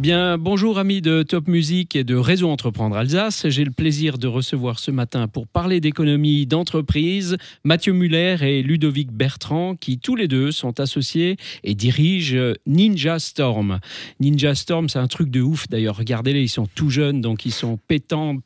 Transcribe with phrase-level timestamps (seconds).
[0.00, 3.46] Bien, bonjour amis de Top Music et de Réseau Entreprendre Alsace.
[3.50, 9.12] J'ai le plaisir de recevoir ce matin pour parler d'économie d'entreprise Mathieu Muller et Ludovic
[9.12, 13.78] Bertrand qui tous les deux sont associés et dirigent Ninja Storm.
[14.20, 15.98] Ninja Storm, c'est un truc de ouf d'ailleurs.
[15.98, 18.38] Regardez-les, ils sont tout jeunes donc ils sont pétants,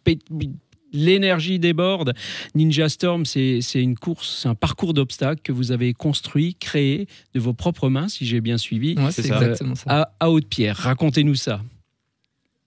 [0.95, 2.15] l'énergie déborde.
[2.55, 7.41] Ninja Storm, c'est une course, c'est un parcours d'obstacles que vous avez construit, créé de
[7.41, 8.95] vos propres mains, si j'ai bien suivi.
[9.11, 9.85] c'est exactement ça.
[9.89, 10.77] À, à Haute-Pierre.
[10.77, 11.61] Racontez-nous ça.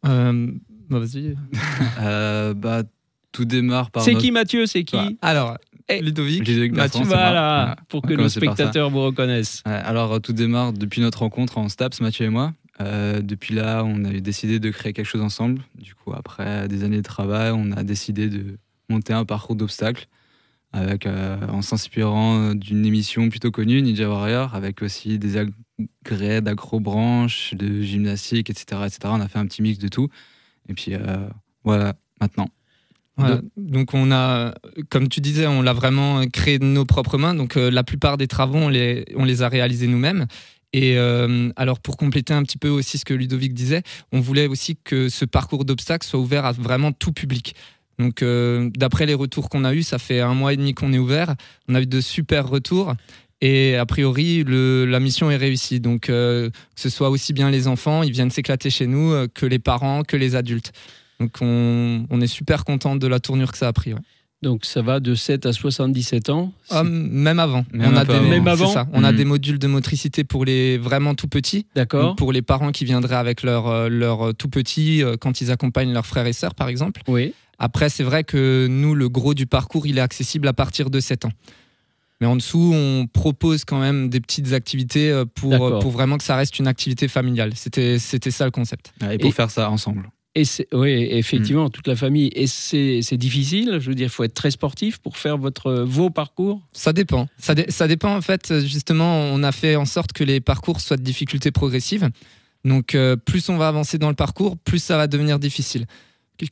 [0.05, 0.51] Euh,
[0.89, 1.35] bah, vas-y.
[1.99, 2.83] Euh, bah,
[3.31, 4.03] tout démarre par.
[4.03, 4.65] C'est qui Mathieu?
[4.67, 4.95] C'est qui?
[4.95, 5.57] Bah, Alors,
[5.89, 6.47] eh, Ludovic.
[6.47, 9.63] Ludovic Mathieu, voilà, pour que nos spectateurs vous reconnaissent.
[9.65, 12.53] alors, tout démarre depuis notre rencontre en STAPS, Mathieu et moi.
[12.79, 15.61] Euh, depuis là, on a décidé de créer quelque chose ensemble.
[15.75, 18.57] Du coup, après des années de travail, on a décidé de
[18.89, 20.07] monter un parcours d'obstacles
[20.73, 27.53] avec, euh, en s'inspirant d'une émission plutôt connue, Ninja Warrior, avec aussi des agrès d'acrobranches,
[27.55, 28.99] de gymnastique, etc., etc.
[29.05, 30.09] On a fait un petit mix de tout.
[30.69, 31.27] Et puis euh,
[31.63, 32.49] voilà, maintenant.
[33.57, 34.53] Donc, on a,
[34.89, 37.33] comme tu disais, on l'a vraiment créé de nos propres mains.
[37.33, 40.27] Donc la plupart des travaux, on les, on les a réalisés nous-mêmes.
[40.77, 44.45] Et euh, alors pour compléter un petit peu aussi ce que Ludovic disait, on voulait
[44.45, 47.55] aussi que ce parcours d'obstacles soit ouvert à vraiment tout public.
[47.97, 50.93] Donc euh, d'après les retours qu'on a eus, ça fait un mois et demi qu'on
[50.93, 51.33] est ouvert.
[51.67, 52.93] On a eu de super retours.
[53.41, 55.79] Et a priori, la mission est réussie.
[55.79, 59.45] Donc, euh, que ce soit aussi bien les enfants, ils viennent s'éclater chez nous, que
[59.45, 60.71] les parents, que les adultes.
[61.19, 63.93] Donc, on, on est super content de la tournure que ça a pris.
[64.43, 67.65] Donc ça va de 7 à 77 ans ah, Même avant.
[67.73, 68.67] Même on, a des, même avant.
[68.67, 68.87] Ça.
[68.93, 69.15] on a hmm.
[69.15, 71.65] des modules de motricité pour les vraiment tout petits.
[71.75, 72.15] D'accord.
[72.15, 75.91] Pour les parents qui viendraient avec leurs euh, leur tout petits euh, quand ils accompagnent
[75.91, 77.01] leurs frères et sœurs, par exemple.
[77.07, 77.33] Oui.
[77.57, 80.99] Après, c'est vrai que nous, le gros du parcours, il est accessible à partir de
[80.99, 81.31] 7 ans.
[82.21, 86.23] Mais en dessous, on propose quand même des petites activités euh, pour, pour vraiment que
[86.23, 87.53] ça reste une activité familiale.
[87.55, 88.93] C'était ça le concept.
[89.09, 90.09] Et pour faire ça ensemble.
[90.37, 91.71] Et oui, effectivement, mm.
[91.71, 92.29] toute la famille.
[92.35, 96.11] Et c'est difficile, je veux dire, il faut être très sportif pour faire votre, vos
[96.11, 96.61] parcours?
[96.73, 97.27] Ça dépend.
[97.39, 100.97] Ça, ça, dépend, en fait, justement, on a fait en sorte que les parcours soient
[100.97, 102.11] de difficulté progressive.
[102.65, 105.85] Donc, euh, plus on va avancer dans le parcours, plus ça va devenir difficile.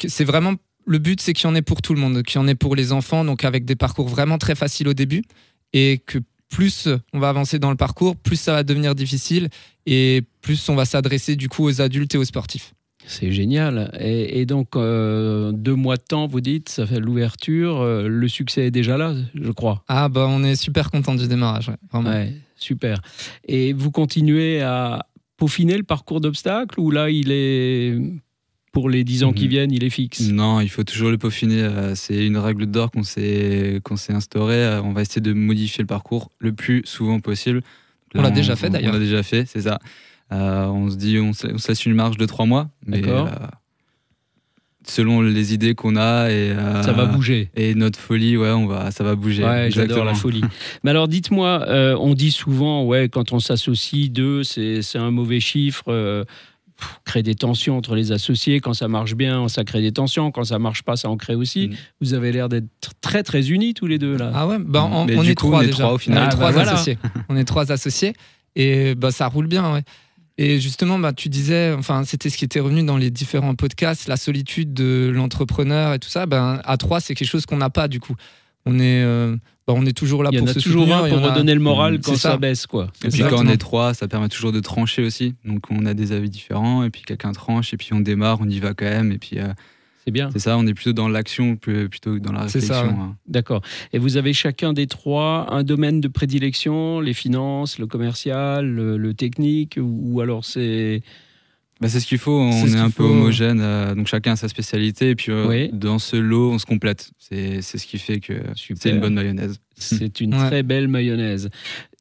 [0.07, 0.55] C'est vraiment
[0.87, 2.55] le but, c'est qu'il y en ait pour tout le monde, qu'il y en ait
[2.55, 5.23] pour les enfants, donc avec des parcours vraiment très faciles au début,
[5.73, 6.19] et que
[6.49, 9.49] plus on va avancer dans le parcours, plus ça va devenir difficile,
[9.85, 12.74] et plus on va s'adresser du coup aux adultes et aux sportifs.
[13.07, 13.91] C'est génial.
[13.99, 17.81] Et, donc, euh, deux mois de temps, vous dites, ça fait l'ouverture.
[17.81, 19.83] Euh, le succès est déjà là, je crois.
[19.87, 21.71] Ah, bah, on est super content du démarrage.
[21.93, 23.01] Ouais, super.
[23.47, 25.05] Et vous continuez à
[25.37, 27.97] peaufiner le parcours d'obstacles ou là, il est.
[28.71, 29.49] Pour les dix ans qui mhm.
[29.49, 30.19] viennent, il est fixe?
[30.19, 31.61] Non, il faut toujours le peaufiner.
[31.61, 34.81] Euh, c'est une règle d'or qu'on s'est instaurée.
[34.83, 37.61] On va essayer de modifier le parcours le plus souvent possible.
[38.15, 38.89] on l'a déjà fait d'ailleurs.
[38.89, 39.79] On l'a déjà fait, c'est ça.
[40.31, 42.69] Euh, on se dit, on se, laisse une marge de trois mois.
[42.85, 43.25] Mais euh,
[44.87, 47.49] selon les idées qu'on a et euh, ça va bouger.
[47.55, 49.43] et notre folie ouais on va ça va bouger.
[49.43, 50.43] Ouais, j'adore la folie.
[50.83, 51.65] Mais alors dites-moi
[51.99, 56.25] on dit souvent ouais quand on s'associe deux c'est un mauvais chiffre
[57.05, 58.59] crée des tensions entre les associés.
[58.59, 60.29] Quand ça marche bien ça crée des tensions.
[60.29, 61.69] Quand ça marche pas ça en crée aussi.
[61.69, 61.75] Mm.
[62.01, 62.67] vous avez l'air d'être
[63.01, 64.31] très très unis tous les deux là.
[64.35, 65.91] Ah ouais bah, on, est trois déjà.
[65.91, 66.23] au final.
[66.23, 66.97] On est trois bah, associés.
[67.29, 68.13] On est trois associés
[68.55, 69.83] et bah ça roule bien ouais
[70.37, 74.07] et justement, bah, tu disais, enfin, c'était ce qui était revenu dans les différents podcasts,
[74.07, 76.25] la solitude de l'entrepreneur et tout ça.
[76.25, 78.15] Ben, à trois, c'est quelque chose qu'on n'a pas du coup.
[78.65, 79.35] On est, euh,
[79.65, 81.05] bah, on est toujours là pour se toujours soutenir.
[81.05, 82.35] Un pour redonner le moral quand ça.
[82.35, 82.91] baisse, quoi.
[83.05, 85.35] Et puis quand on est trois, ça permet toujours de trancher aussi.
[85.45, 88.49] Donc on a des avis différents, et puis quelqu'un tranche, et puis on démarre, on
[88.49, 89.39] y va quand même, et puis.
[89.39, 89.53] Euh,
[90.05, 90.29] c'est bien.
[90.31, 92.73] C'est ça, on est plutôt dans l'action plutôt que dans la réflexion.
[92.73, 93.15] Ça, hein.
[93.27, 93.61] D'accord.
[93.91, 99.13] Et vous avez chacun des trois un domaine de prédilection, les finances, le commercial, le,
[99.13, 101.01] technique, ou, alors c'est...
[101.81, 104.47] Bah c'est ce qu'il faut, on est, un peu homogène, euh, donc chacun a sa
[104.47, 107.11] spécialité, et puis euh, dans ce lot, on se complète.
[107.17, 109.59] C'est ce qui fait que c'est une bonne mayonnaise.
[109.75, 111.49] C'est une très belle mayonnaise.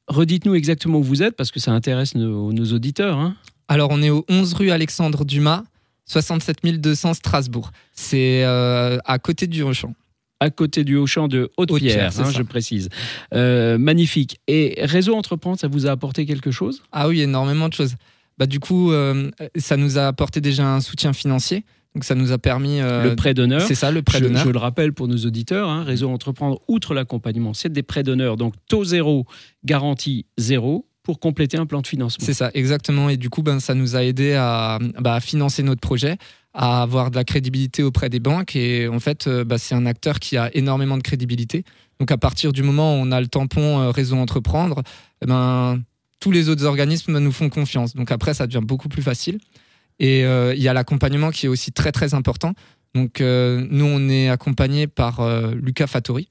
[0.07, 3.19] Redites-nous exactement où vous êtes, parce que ça intéresse nos, nos auditeurs.
[3.19, 3.35] Hein.
[3.67, 5.65] Alors, on est au 11 rue Alexandre Dumas,
[6.07, 7.71] 67 200 Strasbourg.
[7.93, 9.95] C'est euh, à côté du Auchan.
[10.41, 12.89] À côté du Auchan de Haute-Pierre, hein, je précise.
[13.33, 14.41] Euh, magnifique.
[14.47, 16.83] Et Réseau Entreprendre, ça vous a apporté quelque chose?
[16.93, 17.95] Ah oui, énormément de choses.
[18.37, 21.65] Bah, du coup, euh, ça nous a apporté déjà un soutien financier.
[21.95, 22.81] Donc ça nous a permis...
[22.81, 23.61] le prêt d'honneur.
[23.61, 24.45] C'est ça, le prêt d'honneur.
[24.45, 28.37] Je, le rappelle pour nos auditeurs, hein, Réseau Entreprendre, outre l'accompagnement, c'est des prêts d'honneur.
[28.37, 29.27] Donc taux zéro,
[29.65, 32.25] garantie zéro pour compléter un plan de financement.
[32.25, 33.11] C'est ça, exactement.
[33.11, 36.17] Et du coup, ben, ça nous a aidé à, bah, financer notre projet,
[36.55, 38.57] à avoir de la crédibilité auprès des banques.
[38.57, 41.65] Et en fait, euh, bah, c'est un acteur qui a énormément de crédibilité.
[42.01, 44.83] Donc à partir du moment où on a le tampon euh, réseau entreprendre,
[45.23, 45.79] eh ben,
[46.21, 47.95] tous les autres organismes nous font confiance.
[47.95, 49.39] Donc après, ça devient beaucoup plus facile.
[50.01, 52.55] Et il y a l'accompagnement qui est aussi très très important.
[52.97, 55.21] Donc nous, on est accompagné par
[55.55, 56.29] Lucas Fattori.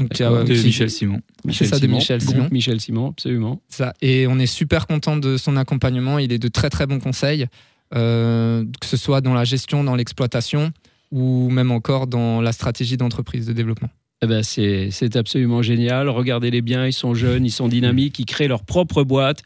[0.00, 1.20] Donc, de Michel Simon.
[1.50, 2.48] C'est ça, de Michel Simon.
[2.50, 3.60] Michel Simon, absolument.
[3.68, 3.92] Ça.
[4.02, 6.18] Et on est super content de son accompagnement.
[6.18, 7.46] Il est de très très bons conseils,
[7.92, 10.72] que ce soit dans la gestion, dans l'exploitation
[11.12, 13.90] ou même encore dans la stratégie d'entreprise de développement.
[14.22, 16.08] Eh ben c'est absolument génial.
[16.08, 19.42] Regardez-les bien, ils sont jeunes, ils sont dynamiques, ils créent leur propre boîte.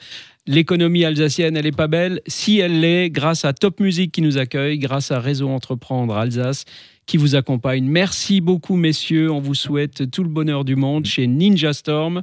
[0.47, 2.21] L'économie alsacienne, elle est pas belle.
[2.27, 6.67] Si elle l'est, grâce à Top Music qui nous accueille, grâce à Réseau Entreprendre Alsace
[7.07, 7.85] qui vous accompagne.
[7.85, 9.31] Merci beaucoup, messieurs.
[9.31, 12.23] On vous souhaite tout le bonheur du monde chez Ninja Storm.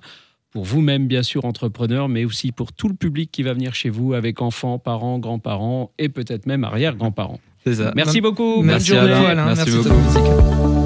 [0.51, 3.89] Pour vous-même, bien sûr, entrepreneur, mais aussi pour tout le public qui va venir chez
[3.89, 7.39] vous avec enfants, parents, grands-parents et peut-être même arrière-grands-parents.
[7.65, 7.93] C'est ça.
[7.95, 8.61] Merci beaucoup.
[8.61, 9.35] Merci, Bonne journée.
[9.35, 10.80] Merci, Merci beaucoup.